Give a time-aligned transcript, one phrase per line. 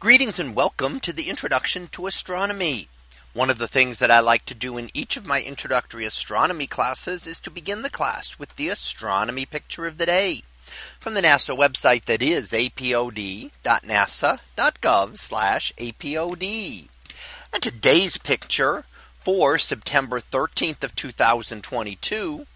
[0.00, 2.88] Greetings and welcome to the introduction to astronomy.
[3.34, 6.66] One of the things that I like to do in each of my introductory astronomy
[6.66, 10.40] classes is to begin the class with the astronomy picture of the day
[10.98, 13.50] from the NASA website that is apod.nasa.gov
[15.76, 16.88] apod.
[17.52, 18.86] And today's picture
[19.20, 22.46] for September 13th of 2022.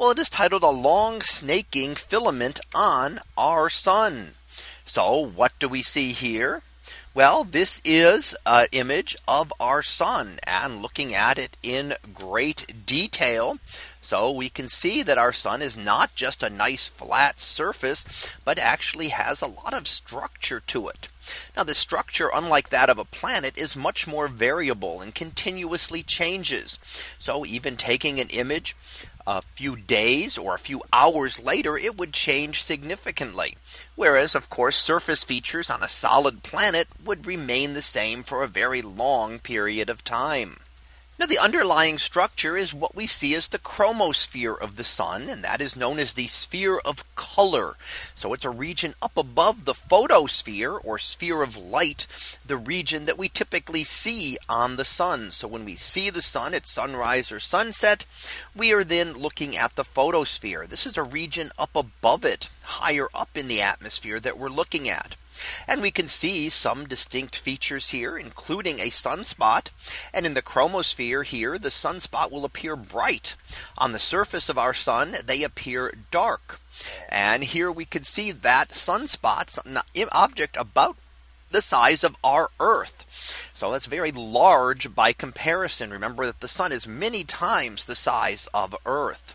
[0.00, 4.32] Well, it is titled a long snaking filament on our sun.
[4.84, 6.62] So what do we see here?
[7.18, 13.58] Well, this is an image of our sun and looking at it in great detail.
[14.00, 18.04] So we can see that our sun is not just a nice flat surface,
[18.44, 21.08] but actually has a lot of structure to it.
[21.56, 26.78] Now the structure unlike that of a planet is much more variable and continuously changes.
[27.18, 28.76] So even taking an image
[29.28, 33.58] a few days or a few hours later, it would change significantly.
[33.94, 38.48] Whereas, of course, surface features on a solid planet would remain the same for a
[38.48, 40.60] very long period of time.
[41.18, 45.42] Now the underlying structure is what we see as the chromosphere of the sun and
[45.42, 47.74] that is known as the sphere of color.
[48.14, 52.06] So it's a region up above the photosphere or sphere of light,
[52.46, 55.32] the region that we typically see on the sun.
[55.32, 58.06] So when we see the sun at sunrise or sunset,
[58.54, 60.68] we are then looking at the photosphere.
[60.68, 64.88] This is a region up above it, higher up in the atmosphere that we're looking
[64.88, 65.16] at.
[65.66, 69.70] And we can see some distinct features here, including a sunspot.
[70.12, 73.36] And in the chromosphere here, the sunspot will appear bright.
[73.76, 76.60] On the surface of our sun, they appear dark.
[77.08, 79.78] And here we can see that sunspots, an
[80.12, 80.96] object about
[81.50, 83.50] the size of our Earth.
[83.54, 85.90] So that's very large by comparison.
[85.90, 89.34] Remember that the sun is many times the size of Earth.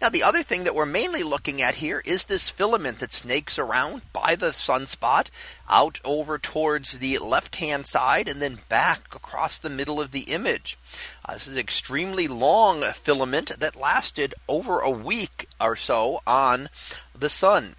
[0.00, 3.58] Now the other thing that we're mainly looking at here is this filament that snakes
[3.58, 5.30] around by the sunspot
[5.68, 10.22] out over towards the left hand side and then back across the middle of the
[10.22, 10.78] image.
[11.24, 16.68] Uh, this is an extremely long filament that lasted over a week or so on
[17.14, 17.74] the sun.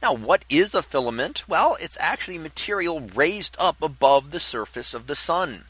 [0.00, 1.48] Now, what is a filament?
[1.48, 5.64] Well, it's actually material raised up above the surface of the sun.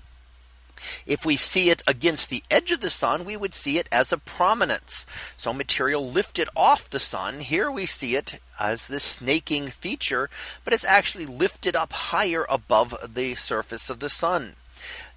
[1.06, 4.12] If we see it against the edge of the sun, we would see it as
[4.12, 5.06] a prominence.
[5.37, 7.41] So material lifted off the sun.
[7.41, 10.31] Here we see it as this snaking feature,
[10.65, 14.56] but it's actually lifted up higher above the surface of the sun.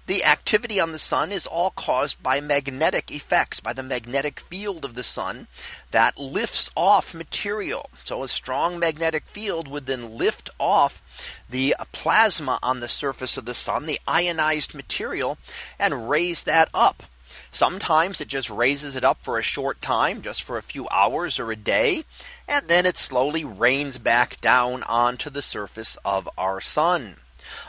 [0.06, 4.84] The activity on the sun is all caused by magnetic effects by the magnetic field
[4.84, 5.46] of the sun
[5.92, 7.88] that lifts off material.
[8.02, 11.00] So a strong magnetic field would then lift off
[11.48, 15.38] the plasma on the surface of the sun, the ionized material
[15.78, 17.04] and raise that up.
[17.52, 21.38] Sometimes it just raises it up for a short time, just for a few hours
[21.38, 22.04] or a day.
[22.48, 27.16] And then it slowly rains back down onto the surface of our sun.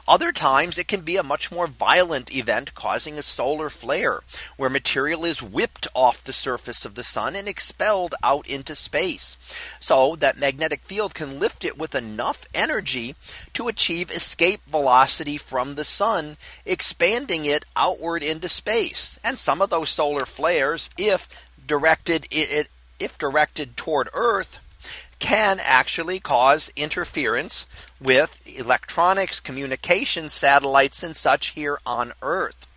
[0.07, 4.21] Other times it can be a much more violent event causing a solar flare
[4.57, 9.37] where material is whipped off the surface of the sun and expelled out into space.
[9.79, 13.15] So that magnetic field can lift it with enough energy
[13.53, 19.19] to achieve escape velocity from the sun, expanding it outward into space.
[19.23, 21.29] And some of those solar flares, if
[21.65, 22.69] directed it
[22.99, 24.59] if directed toward Earth,
[25.23, 27.65] can actually cause interference
[28.01, 32.67] with electronics, communication satellites and such here on Earth.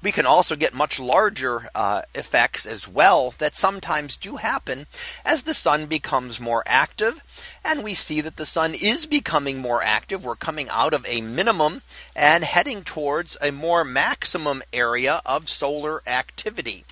[0.00, 4.86] We can also get much larger uh, effects as well that sometimes do happen
[5.24, 7.24] as the sun becomes more active.
[7.64, 10.24] And we see that the sun is becoming more active.
[10.24, 11.82] We're coming out of a minimum
[12.14, 16.84] and heading towards a more maximum area of solar activity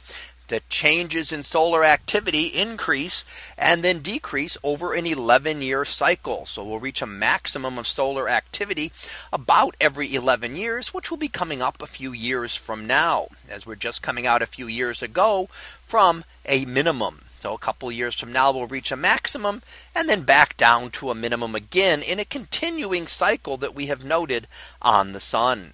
[0.49, 3.25] the changes in solar activity increase
[3.57, 6.47] and then decrease over an 11 year cycle.
[6.47, 8.93] So we'll reach a maximum of solar activity
[9.33, 13.67] about every 11 years, which will be coming up a few years from now, as
[13.67, 15.49] we're just coming out a few years ago
[15.85, 17.23] from a minimum.
[17.39, 19.63] So a couple years from now, we'll reach a maximum
[19.95, 24.05] and then back down to a minimum again in a continuing cycle that we have
[24.05, 24.49] noted
[24.81, 25.73] on the sun.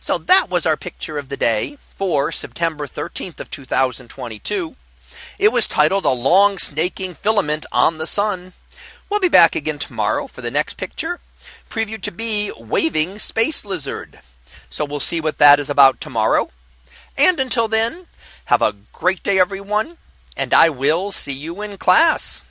[0.00, 4.74] So that was our picture of the day for September 13th of 2022.
[5.38, 8.52] It was titled a long snaking filament on the sun.
[9.08, 11.20] We'll be back again tomorrow for the next picture
[11.68, 14.20] previewed to be waving space lizard.
[14.68, 16.50] So we'll see what that is about tomorrow.
[17.16, 18.06] And until then,
[18.46, 19.96] have a great day, everyone.
[20.36, 22.42] And I will see you in class.